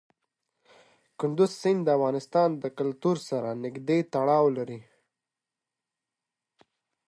کندز 1.19 1.51
سیند 1.61 1.81
د 1.85 1.89
افغان 1.97 2.51
کلتور 2.77 3.17
سره 3.29 3.49
نږدې 3.63 3.99
تړاو 4.13 4.45
لري. 4.57 4.79